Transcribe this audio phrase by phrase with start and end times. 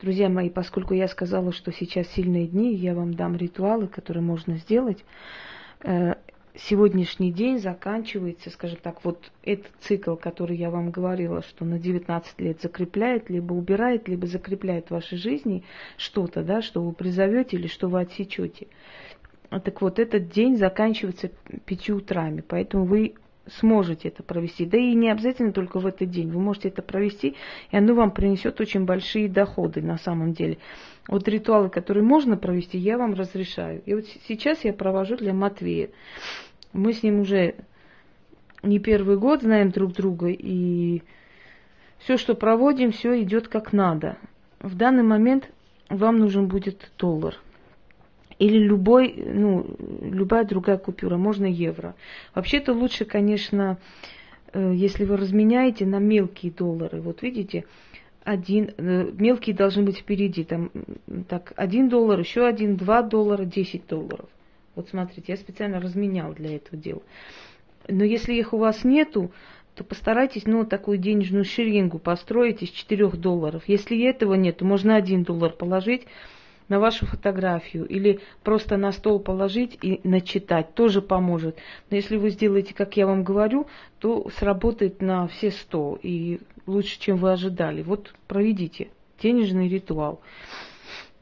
[0.00, 4.58] Друзья мои, поскольку я сказала, что сейчас сильные дни, я вам дам ритуалы, которые можно
[4.58, 5.02] сделать.
[5.80, 6.16] Э,
[6.54, 12.40] сегодняшний день заканчивается, скажем так, вот этот цикл, который я вам говорила, что на 19
[12.42, 15.64] лет закрепляет, либо убирает, либо закрепляет в вашей жизни
[15.96, 18.66] что-то, да, что вы призовете или что вы отсечете.
[19.48, 21.30] Так вот, этот день заканчивается
[21.64, 23.14] пятью утрами, поэтому вы
[23.58, 24.66] сможете это провести.
[24.66, 26.30] Да и не обязательно только в этот день.
[26.30, 27.36] Вы можете это провести,
[27.70, 30.58] и оно вам принесет очень большие доходы на самом деле.
[31.08, 33.82] Вот ритуалы, которые можно провести, я вам разрешаю.
[33.86, 35.90] И вот сейчас я провожу для Матвея.
[36.72, 37.54] Мы с ним уже
[38.62, 41.02] не первый год знаем друг друга, и
[41.98, 44.18] все, что проводим, все идет как надо.
[44.60, 45.50] В данный момент
[45.88, 47.36] вам нужен будет доллар.
[48.38, 49.66] Или любой, ну,
[50.00, 51.94] любая другая купюра, можно евро.
[52.34, 53.78] Вообще-то лучше, конечно,
[54.52, 57.00] э, если вы разменяете на мелкие доллары.
[57.00, 57.64] Вот видите,
[58.24, 60.44] один, э, мелкие должны быть впереди.
[60.44, 60.70] Там,
[61.28, 64.28] так, один доллар, еще один, два доллара, десять долларов.
[64.74, 67.02] Вот смотрите, я специально разменял для этого дела.
[67.88, 69.30] Но если их у вас нету,
[69.74, 73.62] то постарайтесь, ну, такую денежную шеренгу построить из 4 долларов.
[73.66, 76.06] Если этого нет, то можно 1 доллар положить
[76.68, 81.56] на вашу фотографию или просто на стол положить и начитать, тоже поможет.
[81.90, 83.66] Но если вы сделаете, как я вам говорю,
[83.98, 87.82] то сработает на все 100 и лучше, чем вы ожидали.
[87.82, 88.88] Вот проведите
[89.22, 90.20] денежный ритуал.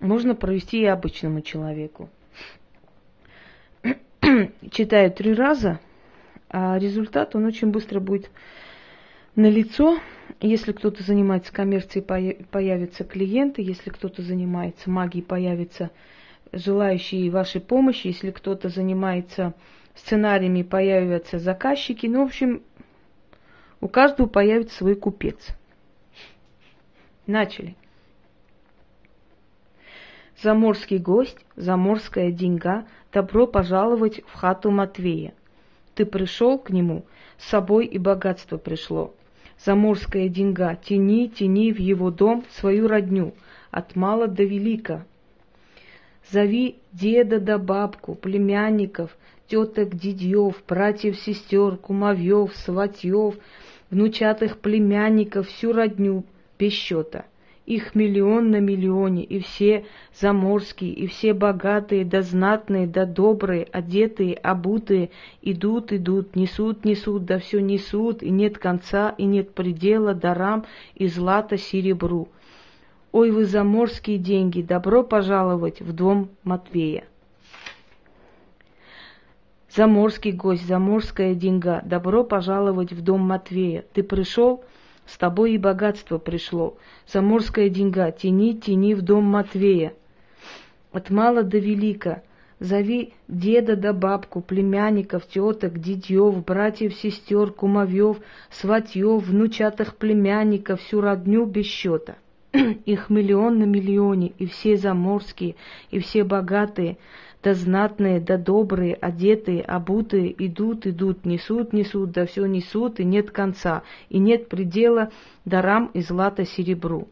[0.00, 2.08] Можно провести и обычному человеку.
[4.70, 5.80] читаю три раза,
[6.48, 8.30] а результат, он очень быстро будет
[9.36, 9.98] налицо.
[10.40, 12.04] Если кто-то занимается коммерцией,
[12.44, 13.60] появятся клиенты.
[13.62, 15.90] Если кто-то занимается магией, появятся
[16.52, 18.06] желающие вашей помощи.
[18.08, 19.54] Если кто-то занимается
[19.96, 22.06] сценариями, появятся заказчики.
[22.06, 22.62] Ну, в общем,
[23.80, 25.48] у каждого появится свой купец.
[27.26, 27.76] Начали.
[30.40, 35.34] Заморский гость, заморская деньга, добро пожаловать в хату Матвея.
[35.96, 37.04] Ты пришел к нему,
[37.38, 39.14] с собой и богатство пришло.
[39.64, 43.34] Заморская деньга, тяни, тяни в его дом свою родню,
[43.70, 45.04] от мала до велика.
[46.30, 53.34] Зови деда да бабку, племянников, теток, дядьев, братьев, сестер, кумовьев, сватьев,
[53.90, 56.24] внучатых племянников, всю родню
[56.58, 57.24] без счета—
[57.68, 59.84] их миллион на миллионе, и все
[60.14, 65.10] заморские, и все богатые, да знатные, да добрые, одетые, обутые,
[65.42, 70.64] идут, идут, несут, несут, да все несут, и нет конца, и нет предела дарам
[70.94, 72.28] и злата серебру.
[73.12, 77.04] Ой, вы заморские деньги, добро пожаловать в дом Матвея.
[79.68, 83.84] Заморский гость, заморская деньга, добро пожаловать в дом Матвея.
[83.92, 84.64] Ты пришел,
[85.08, 86.76] с тобой и богатство пришло.
[87.06, 89.94] Заморская деньга, тяни, тяни в дом Матвея.
[90.92, 92.22] От мала до велика.
[92.60, 98.18] Зови деда да бабку, племянников, теток, дядьев, братьев, сестер, кумовьев,
[98.50, 102.16] сватьев, внучатых племянников, всю родню без счета.
[102.84, 105.54] Их миллион на миллионе, и все заморские,
[105.90, 106.98] и все богатые—
[107.48, 113.30] да знатные, да добрые, одетые, обутые, идут, идут, несут, несут, да все несут, и нет
[113.30, 115.10] конца, и нет предела
[115.46, 117.08] дарам и злата серебру.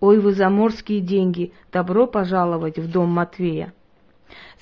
[0.00, 3.72] Ой, вы заморские деньги, добро пожаловать в дом Матвея.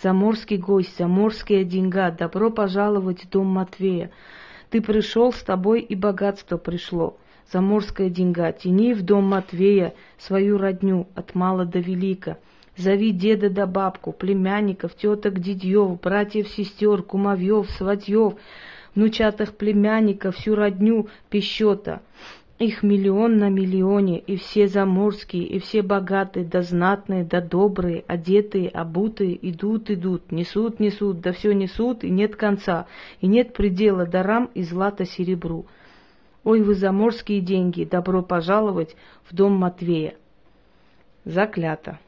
[0.03, 4.11] Заморский гость, заморская деньга, добро пожаловать в дом Матвея.
[4.69, 7.17] Ты пришел, с тобой и богатство пришло.
[7.51, 12.37] Заморская деньга, тяни в дом Матвея свою родню от мала до велика.
[12.77, 18.35] Зови деда да бабку, племянников, теток, дядьев, братьев, сестер, кумовьев, сватьев,
[18.95, 22.03] внучатых племянников, всю родню пещета.
[22.59, 28.69] Их миллион на миллионе, и все заморские, и все богатые, да знатные, да добрые, одетые,
[28.71, 32.87] обутые, идут, идут, несут, несут, да все несут, и нет конца,
[33.21, 35.67] и нет предела дарам и злата серебру.
[36.45, 38.97] Ой, вы заморские деньги, добро пожаловать
[39.29, 40.15] в дом Матвея.
[41.27, 41.99] Заклято.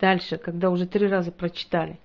[0.00, 1.98] Дальше, когда уже три раза прочитали.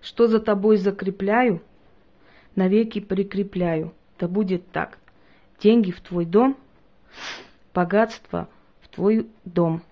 [0.00, 1.62] Что за тобой закрепляю,
[2.56, 3.94] навеки прикрепляю.
[4.18, 4.98] Да будет так.
[5.60, 6.56] Деньги в твой дом,
[7.74, 8.48] богатство
[8.80, 9.82] в твой дом.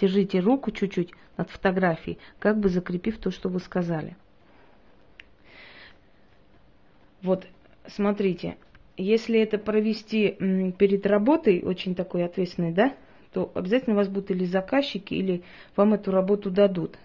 [0.00, 4.16] Держите руку чуть-чуть над фотографией, как бы закрепив то, что вы сказали.
[7.24, 7.46] Вот,
[7.86, 8.58] смотрите,
[8.98, 10.36] если это провести
[10.78, 12.94] перед работой, очень такой ответственной, да,
[13.32, 15.42] то обязательно у вас будут или заказчики, или
[15.74, 16.96] вам эту работу дадут.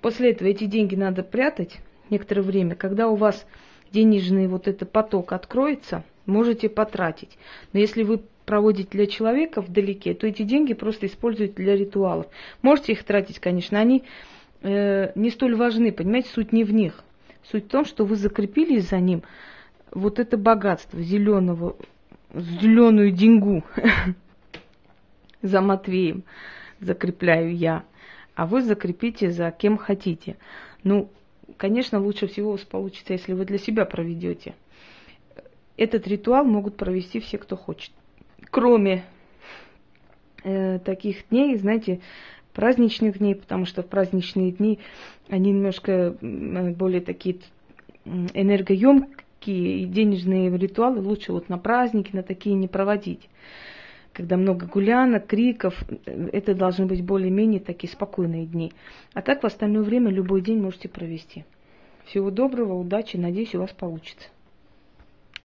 [0.00, 1.78] После этого эти деньги надо прятать
[2.10, 2.74] некоторое время.
[2.74, 3.46] Когда у вас
[3.92, 7.38] денежный вот этот поток откроется, можете потратить.
[7.72, 12.26] Но если вы проводите для человека вдалеке, то эти деньги просто используете для ритуалов.
[12.60, 14.02] Можете их тратить, конечно, они
[14.62, 17.04] э, не столь важны, понимаете, суть не в них.
[17.44, 19.22] Суть в том, что вы закрепились за ним
[19.90, 21.76] вот это богатство зеленого,
[22.34, 23.62] зеленую деньгу
[25.42, 26.24] за Матвеем
[26.80, 27.84] закрепляю я,
[28.34, 30.36] а вы закрепите за кем хотите.
[30.82, 31.10] Ну,
[31.56, 34.54] конечно, лучше всего у вас получится, если вы для себя проведете.
[35.76, 37.92] Этот ритуал могут провести все, кто хочет.
[38.50, 39.04] Кроме
[40.44, 42.00] э, таких дней, знаете,
[42.52, 44.78] праздничных дней, потому что в праздничные дни
[45.28, 47.38] они немножко более такие
[48.04, 53.28] энергоемкие и денежные ритуалы лучше вот на праздники, на такие не проводить.
[54.12, 58.72] Когда много гулянок, криков, это должны быть более-менее такие спокойные дни.
[59.14, 61.44] А так в остальное время любой день можете провести.
[62.04, 64.28] Всего доброго, удачи, надеюсь, у вас получится.